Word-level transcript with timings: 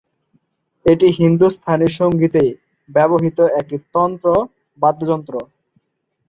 এটি 0.85 1.07
হিন্দুস্তানী 1.19 1.87
সংগীতে 1.99 2.43
ব্যবহৃত 2.89 3.39
একটি 3.59 3.77
তন্তু 3.93 4.33
বাদ্যযন্ত্র। 4.79 5.33